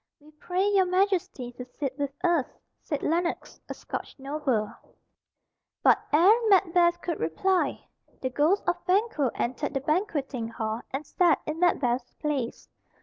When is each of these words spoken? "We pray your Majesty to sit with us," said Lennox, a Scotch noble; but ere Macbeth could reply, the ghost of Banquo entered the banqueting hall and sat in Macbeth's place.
"We 0.19 0.31
pray 0.31 0.67
your 0.69 0.87
Majesty 0.87 1.51
to 1.51 1.63
sit 1.65 1.95
with 1.99 2.11
us," 2.23 2.47
said 2.81 3.03
Lennox, 3.03 3.59
a 3.69 3.75
Scotch 3.75 4.15
noble; 4.17 4.73
but 5.83 5.99
ere 6.11 6.33
Macbeth 6.49 6.99
could 7.01 7.19
reply, 7.19 7.85
the 8.19 8.31
ghost 8.31 8.63
of 8.67 8.83
Banquo 8.87 9.29
entered 9.35 9.75
the 9.75 9.79
banqueting 9.81 10.47
hall 10.47 10.81
and 10.89 11.05
sat 11.05 11.39
in 11.45 11.59
Macbeth's 11.59 12.15
place. 12.15 12.67